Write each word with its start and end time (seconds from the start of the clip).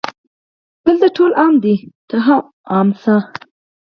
دلته 0.85 1.07
ټول 1.17 1.31
عام 1.39 1.53
دي 1.63 1.75
ته 2.09 2.15
هم 2.25 2.41
عام 2.71 2.87
شه 3.01 3.15